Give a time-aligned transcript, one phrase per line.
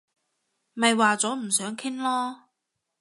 [0.73, 2.39] 咪話咗唔想傾囉